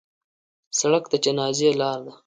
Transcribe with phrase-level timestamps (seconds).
[0.79, 2.13] سړک د جنازې لار ده.